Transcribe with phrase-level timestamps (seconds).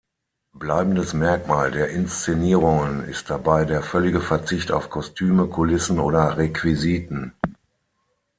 [0.53, 7.33] Bleibendes Merkmal der Inszenierungen ist dabei der völlige Verzicht auf Kostüme, Kulissen oder Requisiten.